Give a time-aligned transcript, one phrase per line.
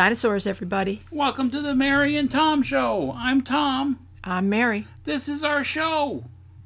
[0.00, 1.00] Dinosaurs, everybody.
[1.10, 3.14] Welcome to the Mary and Tom Show.
[3.16, 4.06] I'm Tom.
[4.22, 4.86] I'm Mary.
[5.04, 6.24] This is our show.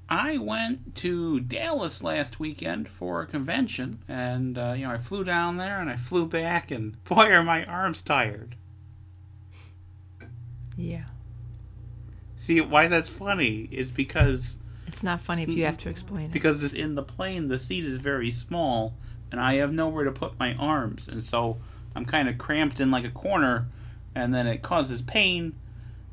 [0.08, 5.22] I went to Dallas last weekend for a convention, and uh, you know I flew
[5.22, 8.56] down there and I flew back, and boy are my arms tired.
[10.76, 11.04] Yeah.
[12.34, 14.56] See why that's funny is because
[14.88, 16.32] It's not funny if you have to explain it.
[16.32, 18.94] because this, in the plane the seat is very small,
[19.30, 21.58] and I have nowhere to put my arms, and so
[21.94, 23.66] I'm kind of cramped in like a corner,
[24.14, 25.54] and then it causes pain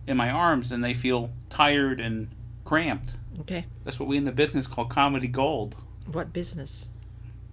[0.06, 2.30] in my arms, and they feel tired and
[2.66, 3.14] cramped.
[3.42, 3.66] Okay.
[3.84, 5.76] That's what we in the business call comedy gold.
[6.12, 6.90] What business?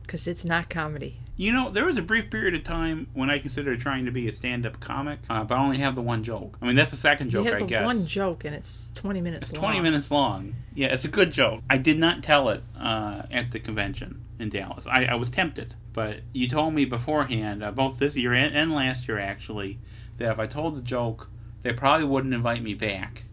[0.03, 1.19] Because it's not comedy.
[1.37, 4.29] You know, there was a brief period of time when I considered trying to be
[4.29, 6.56] a stand-up comic, uh, but I only have the one joke.
[6.62, 7.84] I mean, that's the second joke, you have I the guess.
[7.84, 9.73] one joke and it's 20 minutes it's long.
[9.73, 10.55] 20 minutes long.
[10.75, 11.62] Yeah, it's a good joke.
[11.69, 14.87] I did not tell it uh, at the convention in Dallas.
[14.87, 18.75] I, I was tempted, but you told me beforehand, uh, both this year and, and
[18.75, 19.79] last year actually,
[20.19, 21.30] that if I told the joke,
[21.62, 23.25] they probably wouldn't invite me back.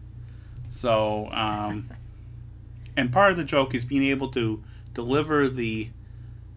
[0.70, 1.90] So, um,
[2.96, 4.62] and part of the joke is being able to
[4.94, 5.90] deliver the.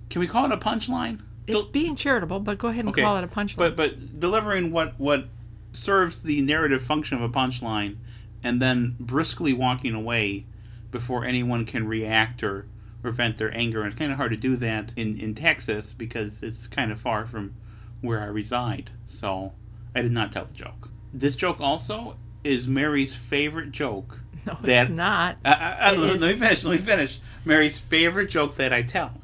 [0.09, 1.21] Can we call it a punchline?
[1.47, 3.57] It's being charitable, but go ahead and Okay, call it a punchline.
[3.57, 5.27] But but delivering what what
[5.73, 7.97] serves the narrative function of a punchline,
[8.43, 10.45] and then briskly walking away
[10.91, 12.67] before anyone can react or
[13.11, 13.81] vent their anger.
[13.83, 16.99] And it's kind of hard to do that in in Texas because it's kind of
[16.99, 17.55] far from
[18.01, 18.91] where I reside.
[19.05, 19.53] So
[19.95, 20.89] I did not tell the joke.
[21.13, 24.21] This joke also is Mary's favorite joke.
[24.45, 25.37] no, that- it's not.
[25.43, 26.21] Uh, uh, uh, It let is.
[26.21, 26.63] me finish.
[26.63, 27.19] Let me finish.
[27.45, 29.19] Mary's favorite joke that I tell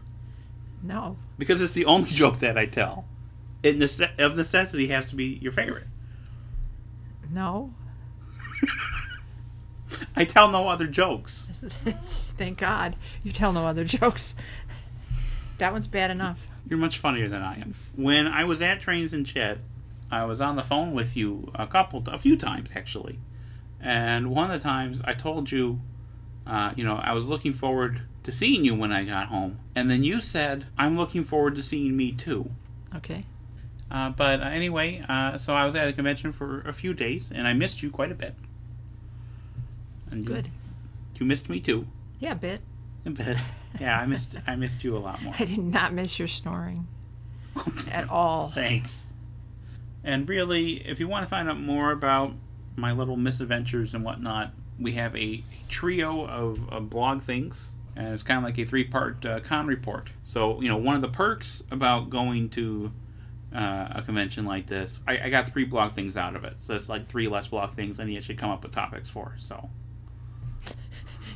[0.84, 1.18] No.
[1.38, 3.06] because it's the only joke that I tell.
[3.64, 5.86] It nece- of necessity has to be your favorite.
[7.32, 7.74] No.
[10.16, 11.48] I tell no other jokes.
[11.86, 12.95] Thank God.
[13.23, 14.36] You tell no other jokes.
[15.58, 16.48] That one's bad enough.
[16.68, 17.76] You're much funnier than I am.
[17.95, 19.59] When I was at Trains and Chet,
[20.12, 23.20] I was on the phone with you a couple, a few times actually,
[23.80, 25.80] and one of the times I told you,
[26.45, 29.90] uh, you know, I was looking forward to seeing you when I got home, and
[29.90, 32.52] then you said, "I'm looking forward to seeing me too."
[32.96, 33.25] Okay.
[33.90, 37.31] Uh, but uh, anyway, uh, so I was at a convention for a few days,
[37.34, 38.36] and I missed you quite a bit.
[40.09, 40.47] And Good.
[40.47, 40.52] You
[41.26, 41.88] missed me too.
[42.20, 42.62] Yeah, a bit.
[43.06, 43.38] A bit.
[43.80, 45.34] Yeah, I missed I missed you a lot more.
[45.40, 46.88] I did not miss your snoring
[47.92, 48.50] at all.
[48.50, 49.08] Thanks.
[50.04, 52.34] And really, if you want to find out more about
[52.76, 58.24] my little misadventures and whatnot, we have a trio of, of blog things, and it's
[58.24, 60.12] kind of like a three-part uh, con report.
[60.26, 62.92] So, you know, one of the perks about going to
[63.54, 66.62] uh, a convention like this, I, I got three blog things out of it.
[66.62, 69.36] So it's like three less blog things than you should come up with topics for.
[69.38, 69.70] So,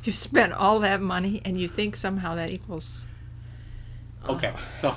[0.11, 3.05] You spent all that money and you think somehow that equals.
[4.29, 4.53] okay.
[4.71, 4.95] So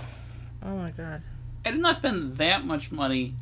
[0.62, 1.22] Oh my God.
[1.64, 3.34] I did not spend that much money,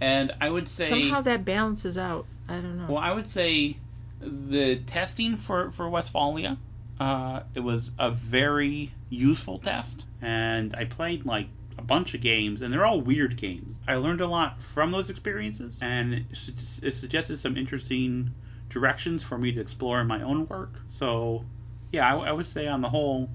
[0.00, 2.26] and I would say Somehow that balances out.
[2.48, 2.86] I don't know.
[2.88, 3.76] Well, I would say
[4.20, 6.58] the testing for for Westphalia,
[6.98, 12.62] uh, it was a very useful test, and I played like a bunch of games,
[12.62, 13.78] and they're all weird games.
[13.86, 18.32] I learned a lot from those experiences, and it suggested some interesting
[18.74, 20.74] directions for me to explore in my own work.
[20.88, 21.44] So,
[21.92, 23.30] yeah, I, I would say on the whole,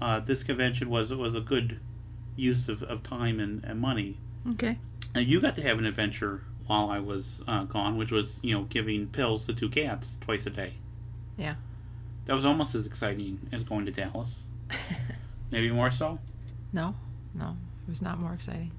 [0.00, 1.78] uh, this convention was was a good
[2.36, 4.18] use of, of time and, and money.
[4.50, 4.78] Okay.
[5.14, 8.54] And you got to have an adventure while I was uh, gone, which was, you
[8.54, 10.72] know, giving pills to two cats twice a day.
[11.36, 11.54] Yeah.
[12.26, 14.44] That was almost as exciting as going to Dallas.
[15.52, 16.18] Maybe more so.
[16.72, 16.94] No,
[17.34, 17.56] no,
[17.86, 18.72] it was not more exciting.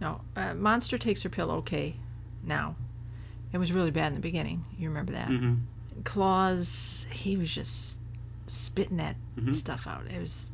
[0.00, 1.96] No, uh, Monster takes her pill okay
[2.44, 2.76] now.
[3.52, 4.64] It was really bad in the beginning.
[4.78, 5.28] You remember that?
[5.28, 5.54] hmm
[6.04, 7.98] Claus, he was just
[8.46, 9.54] spitting that Mhm.
[9.54, 10.06] stuff out.
[10.06, 10.50] It was.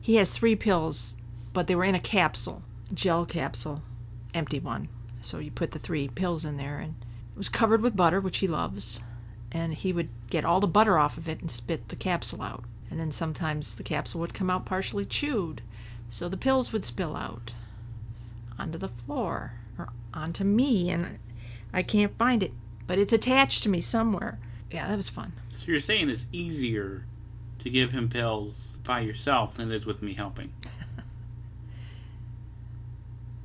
[0.00, 1.14] He has three pills,
[1.52, 3.82] but they were in a capsule, gel capsule,
[4.34, 4.88] empty one.
[5.20, 6.94] So you put the three pills in there, and
[7.32, 9.00] it was covered with butter, which he loves.
[9.52, 12.64] And he would get all the butter off of it and spit the capsule out.
[12.90, 15.62] And then sometimes the capsule would come out partially chewed,
[16.08, 17.52] so the pills would spill out
[18.58, 21.18] onto the floor or onto me, and
[21.72, 22.52] I can't find it,
[22.86, 24.38] but it's attached to me somewhere.
[24.70, 25.32] Yeah, that was fun.
[25.52, 27.04] So you're saying it's easier
[27.60, 30.52] to give him pills by yourself than it is with me helping.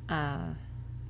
[0.10, 0.54] Uh,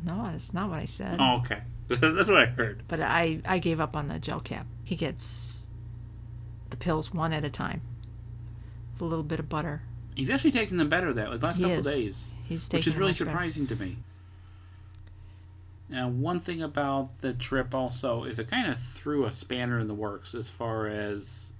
[0.04, 1.18] no, that's not what I said.
[1.20, 1.62] Oh, okay.
[1.90, 2.84] That's what I heard.
[2.88, 4.66] But I, I gave up on the gel cap.
[4.84, 5.68] He gets
[6.70, 7.82] the pills one at a time.
[8.94, 9.82] With a little bit of butter.
[10.16, 11.86] He's actually taking them better that last He couple is.
[11.86, 12.32] days.
[12.46, 13.32] He's taking which is really much better.
[13.32, 13.98] surprising to me.
[15.90, 19.88] Now, one thing about the trip also is it kind of threw a spanner in
[19.88, 21.52] the works as far as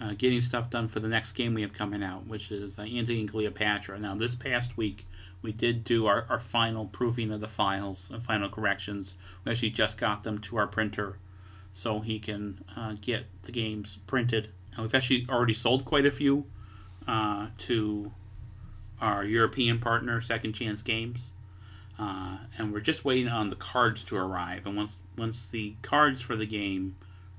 [0.00, 2.82] uh, getting stuff done for the next game we have coming out, which is uh,
[2.82, 3.98] and Cleopatra.
[3.98, 5.06] Now, this past week
[5.42, 9.14] we did do our, our final proofing of the files and final corrections.
[9.44, 11.18] We actually just got them to our printer
[11.72, 14.50] so he can uh, get the games printed.
[14.72, 16.46] And we've actually already sold quite a few
[17.06, 18.12] uh, to
[19.00, 21.32] our European partner, Second Chance Games.
[22.00, 24.64] Uh, and we're just waiting on the cards to arrive.
[24.64, 26.96] And once once the cards for the game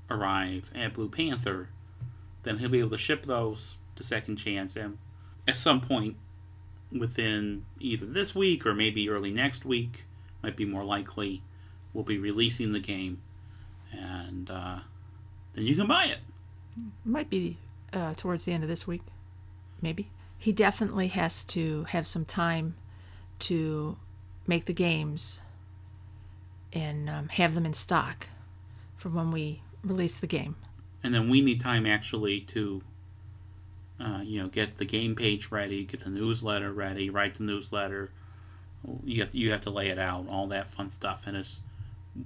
[0.08, 1.68] arrive at Blue Panther,
[2.44, 4.76] then he'll be able to ship those to Second Chance.
[4.76, 4.98] And
[5.48, 6.16] at some point
[6.96, 10.04] within either this week or maybe early next week,
[10.42, 11.42] might be more likely,
[11.92, 13.20] we'll be releasing the game,
[13.90, 14.78] and uh,
[15.54, 16.18] then you can buy it.
[17.04, 17.56] Might be
[17.92, 19.02] uh, towards the end of this week,
[19.80, 20.10] maybe.
[20.38, 22.74] He definitely has to have some time
[23.40, 23.96] to
[24.52, 25.40] make the games
[26.74, 28.28] and um, have them in stock
[28.98, 30.56] for when we release the game.
[31.02, 32.82] And then we need time actually to,
[33.98, 38.10] uh, you know, get the game page ready, get the newsletter ready, write the newsletter.
[39.04, 41.62] You have to, you have to lay it out, all that fun stuff, and it's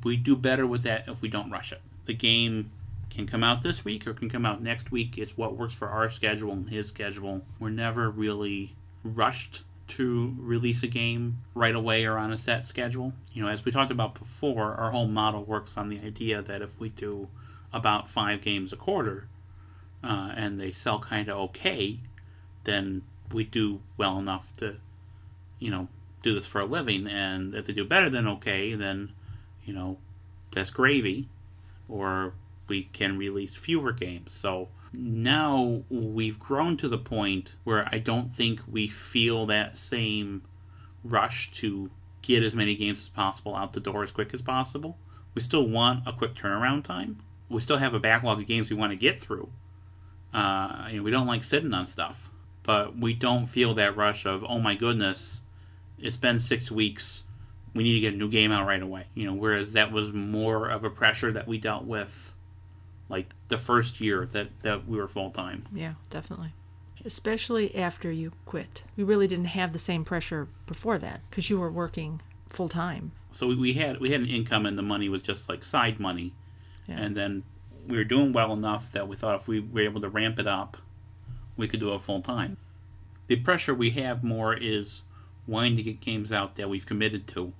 [0.02, 1.80] we do better with that if we don't rush it.
[2.06, 2.72] The game
[3.08, 5.16] can come out this week or can come out next week.
[5.16, 7.42] It's what works for our schedule and his schedule.
[7.60, 8.74] We're never really
[9.04, 13.12] rushed to release a game right away or on a set schedule.
[13.32, 16.62] You know, as we talked about before, our whole model works on the idea that
[16.62, 17.28] if we do
[17.72, 19.28] about five games a quarter
[20.02, 22.00] uh, and they sell kind of okay,
[22.64, 23.02] then
[23.32, 24.76] we do well enough to,
[25.58, 25.88] you know,
[26.22, 27.06] do this for a living.
[27.06, 29.12] And if they do better than okay, then,
[29.64, 29.98] you know,
[30.52, 31.28] that's gravy.
[31.88, 32.34] Or
[32.66, 34.32] we can release fewer games.
[34.32, 34.68] So
[34.98, 40.42] now we've grown to the point where I don't think we feel that same
[41.04, 41.90] rush to
[42.22, 44.98] get as many games as possible out the door as quick as possible.
[45.34, 47.20] We still want a quick turnaround time.
[47.48, 49.50] We still have a backlog of games we want to get through.
[50.32, 52.30] Uh, you know, we don't like sitting on stuff,
[52.62, 55.42] but we don't feel that rush of oh my goodness,
[55.98, 57.22] it's been six weeks.
[57.74, 59.06] We need to get a new game out right away.
[59.14, 62.34] You know, whereas that was more of a pressure that we dealt with
[63.08, 65.66] like the first year that that we were full time.
[65.72, 66.52] Yeah, definitely.
[67.04, 68.82] Especially after you quit.
[68.96, 73.12] We really didn't have the same pressure before that because you were working full time.
[73.32, 76.00] So we, we had we had an income and the money was just like side
[76.00, 76.34] money,
[76.88, 76.96] Yeah.
[76.98, 77.44] and then
[77.86, 80.46] we were doing well enough that we thought if we were able to ramp it
[80.46, 80.78] up,
[81.56, 82.56] we could do it full time.
[83.28, 85.02] The pressure we have more is
[85.46, 87.52] wanting to get games out that we've committed to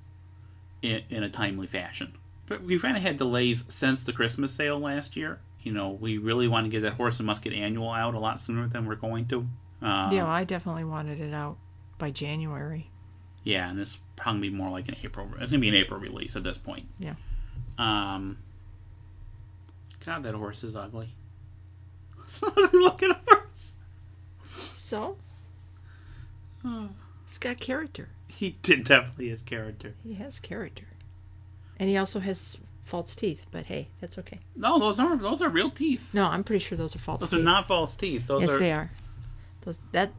[0.83, 2.15] in, in a timely fashion.
[2.47, 5.41] But we've kind of had delays since the Christmas sale last year.
[5.67, 8.39] You know, we really want to get that Horse and Musket annual out a lot
[8.39, 9.49] sooner than we're going to.
[9.83, 11.59] Uh, yeah, I definitely wanted it out
[11.99, 12.89] by January.
[13.43, 15.29] Yeah, and it's probably more like an April.
[15.41, 16.87] It's gonna be an April release at this point.
[17.01, 17.15] Yeah.
[17.79, 18.39] Um.
[20.05, 21.09] God, that horse is ugly.
[22.73, 23.75] Look at horse.
[24.49, 25.17] So,
[27.27, 28.11] it's got character.
[28.29, 29.95] He did definitely has character.
[30.05, 30.87] He has character.
[31.77, 32.57] And he also has
[32.87, 34.39] false teeth, but hey, that's okay.
[34.55, 35.21] No, those aren't.
[35.21, 36.15] Those are real teeth.
[36.15, 37.41] No, I'm pretty sure those are false Those teeth.
[37.41, 38.27] are not false teeth.
[38.29, 38.59] Those yes, are.
[38.59, 38.91] they are.
[39.63, 40.13] Those that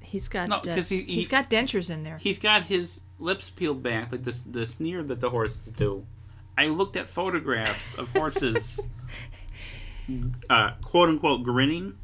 [0.00, 0.48] he's got.
[0.48, 2.18] No, uh, 'cause he- he- has got dentures in there.
[2.18, 6.06] He's got his lips peeled back, like this the sneer that the horses do.
[6.56, 8.80] I looked at photographs of horses,
[10.50, 11.98] uh, quote unquote, grinning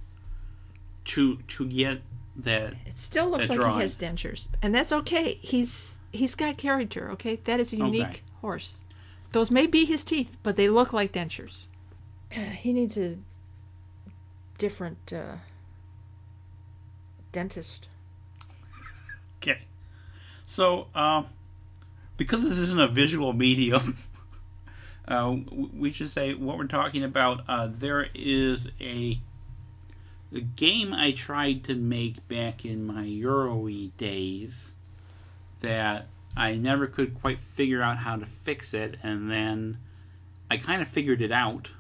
[1.07, 2.03] to to get
[2.37, 2.73] that.
[2.87, 3.77] It still looks like drawing.
[3.77, 5.39] he has dentures, and that's okay.
[5.41, 7.11] He's he's got character.
[7.12, 8.21] Okay, that is a unique Okay.
[8.41, 8.79] horse.
[9.32, 11.66] Those may be his teeth, but they look like dentures.
[12.35, 13.16] Uh, he needs a
[14.59, 15.37] different uh,
[17.33, 17.88] dentist.
[19.37, 19.61] Okay,
[20.47, 21.26] so um,
[22.16, 23.97] because this isn't a visual medium,
[25.09, 27.43] uh, we should say what we're talking about.
[27.49, 29.19] Uh, there is a,
[30.35, 33.66] a game I tried to make back in my Euro
[33.97, 34.75] days
[35.61, 39.78] that I never could quite figure out how to fix it, and then
[40.50, 41.72] I kind of figured it out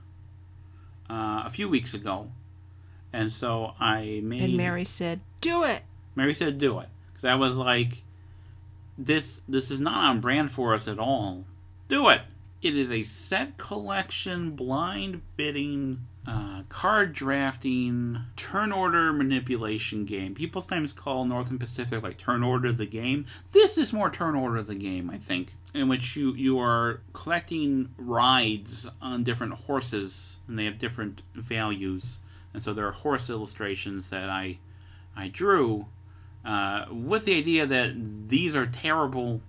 [1.08, 2.30] uh, a few weeks ago,
[3.12, 4.42] and so I made.
[4.42, 5.82] And Mary said, "Do it."
[6.14, 8.04] Mary said, "Do it," because I was like,
[8.98, 11.44] "This this is not on brand for us at all.
[11.88, 12.22] Do it."
[12.62, 20.34] It is a set collection, blind bidding, uh, card drafting, turn order manipulation game.
[20.34, 23.26] People sometimes call Northern Pacific like turn order the game.
[23.52, 27.90] This is more turn order the game, I think, in which you you are collecting
[27.96, 32.18] rides on different horses, and they have different values.
[32.52, 34.58] And so there are horse illustrations that I
[35.16, 35.86] I drew
[36.44, 39.40] uh, with the idea that these are terrible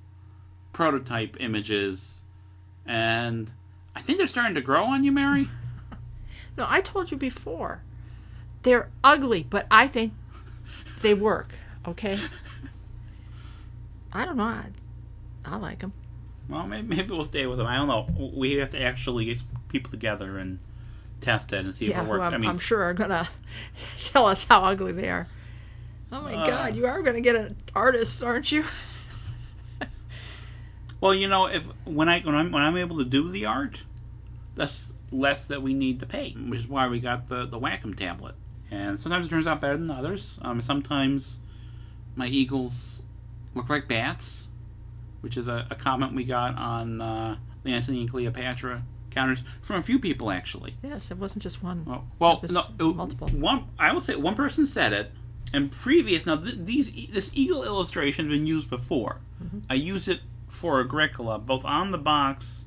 [0.72, 2.24] prototype images,
[2.86, 3.52] and
[3.94, 5.50] I think they're starting to grow on you, Mary.
[6.58, 7.82] No, I told you before.
[8.64, 10.14] They're ugly, but I think
[11.02, 11.56] they work.
[11.88, 12.18] Okay.
[14.14, 14.44] I don't know.
[14.44, 14.66] I,
[15.46, 15.94] I like them.
[16.50, 17.68] Well, maybe, maybe we'll stay with them.
[17.68, 18.32] I don't know.
[18.36, 20.60] We have to actually get people together and
[21.22, 22.28] test it and see Yeah, if it works.
[22.28, 23.30] I'm, I mean, I'm sure are gonna
[24.04, 25.28] tell us how ugly they are.
[26.12, 26.46] Oh my Uh.
[26.46, 28.66] God, you are gonna get an artist, aren't you?
[31.00, 33.84] well, you know, if when I when I'm when I'm able to do the art,
[34.56, 37.96] that's less that we need to pay, which is why we got the the Wacom
[37.96, 38.36] tablet.
[38.70, 40.40] And sometimes it turns out better than others.
[40.42, 41.40] Um, sometimes
[42.16, 43.04] my eagles
[43.54, 44.48] look like bats,
[45.20, 49.76] which is a, a comment we got on uh, the Antony and Cleopatra counters from
[49.76, 50.76] a few people actually.
[50.82, 51.84] Yes, it wasn't just one.
[51.86, 53.28] Well, well no, it- multiple.
[53.30, 55.12] One, I will say one person said it,
[55.54, 56.26] and previous.
[56.26, 59.20] Now th- these this eagle illustration has been used before.
[59.44, 59.60] Mm-hmm.
[59.70, 62.66] I used it for Agricola, both on the box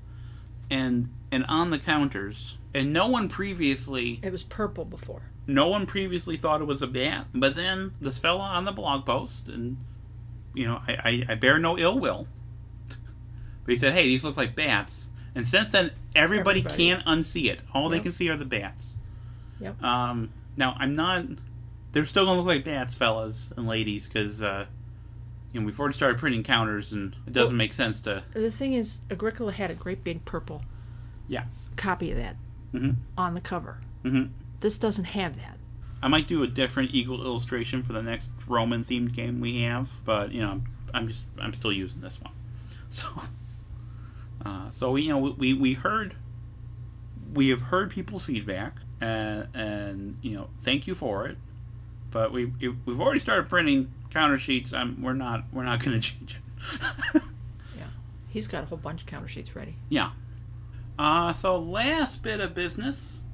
[0.71, 5.23] and and on the counters, and no one previously It was purple before.
[5.47, 7.27] no one previously thought it was a bat.
[7.35, 9.77] But then this fella on the blog post, and
[10.55, 10.93] you know, I,
[11.29, 12.29] I, I bear no ill will.
[13.65, 16.77] But he said, "Hey, these look like bats." And since then, everybody, Everybody.
[16.91, 17.61] can't unsee it.
[17.73, 18.97] All they can see are the bats.
[19.61, 19.83] Yep.
[19.83, 21.25] Um, now, I'm not.
[21.93, 24.67] They're still gonna look like bats, fellas and ladies, because uh,
[25.53, 28.23] you know we've already started printing counters, and it doesn't Well- make sense to.
[28.35, 30.63] The thing is, Agricola had a great big purple
[31.29, 31.45] Yeah.
[31.77, 32.37] copy of that
[32.73, 32.97] Mhm.
[33.19, 33.79] on the cover.
[34.05, 34.31] Mhm.
[34.61, 35.59] This doesn't have that.
[36.03, 39.89] I might do a different eagle illustration for the next Roman themed game we have,
[40.05, 42.33] but you know, I'm, I'm just I'm still using this one.
[42.91, 43.09] So,
[44.45, 46.15] uh, so you know we we heard
[47.33, 51.37] we have heard people's feedback and and you know thank you for it,
[52.13, 52.47] but we
[52.87, 54.73] we've already started printing counter sheets.
[54.73, 56.41] I'm we're not we're not going to change
[57.15, 57.23] it.
[57.77, 57.87] Yeah.
[58.29, 59.75] He's got a whole bunch of counter sheets ready.
[59.89, 60.11] Yeah.
[60.99, 63.25] Uh, so last bit of business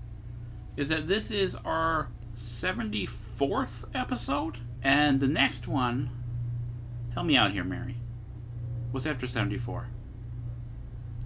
[0.77, 6.11] is that this is our 74th episode, and the next one.
[7.13, 7.97] Help me out here, Mary.
[8.91, 9.89] What's after 74?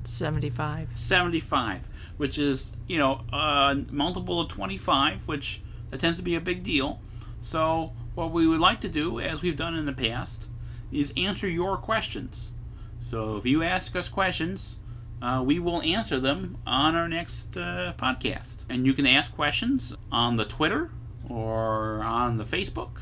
[0.03, 0.89] 75.
[0.95, 6.41] 75, which is, you know, a multiple of 25, which that tends to be a
[6.41, 7.01] big deal.
[7.41, 10.49] So, what we would like to do, as we've done in the past,
[10.91, 12.55] is answer your questions.
[13.01, 14.79] So, if you ask us questions,
[15.25, 18.65] uh, we will answer them on our next uh, podcast.
[18.69, 20.91] And you can ask questions on the Twitter
[21.31, 23.01] or on the Facebook.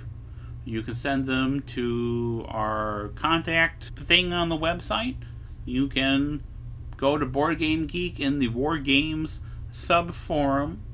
[0.65, 5.17] You can send them to our contact thing on the website.
[5.65, 6.45] You can
[6.97, 9.41] go to Board Game Geek in the War Games
[9.73, 10.85] sub forum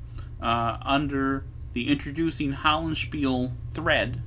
[0.41, 4.23] uh, under the Introducing Hollandspiel thread.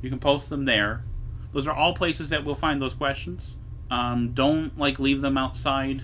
[0.00, 1.04] You can post them there.
[1.52, 3.56] Those are all places that we'll find those questions.
[3.92, 6.02] Um, don't like leave them outside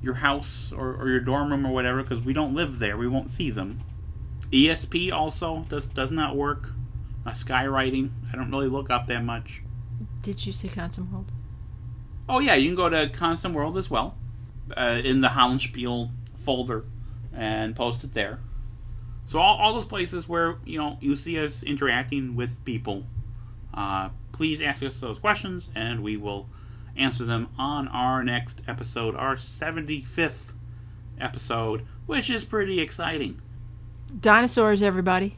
[0.00, 2.96] your house or, or your dorm room or whatever because we don't live there.
[2.96, 3.80] We won't see them.
[4.52, 6.70] ESP also does does not work.
[7.26, 9.62] Uh, skywriting, I don't really look up that much.
[10.22, 11.26] Did you say ConsimWorld?
[12.28, 14.16] Oh yeah, you can go to ConsimWorld as well,
[14.76, 16.84] uh, in the Hollandspiel folder,
[17.34, 18.40] and post it there.
[19.26, 23.04] So all, all those places where you know you see us interacting with people,
[23.74, 26.48] uh, please ask us those questions, and we will
[26.98, 30.54] answer them on our next episode, our seventy fifth
[31.20, 33.40] episode, which is pretty exciting.
[34.20, 35.36] Dinosaurs, everybody.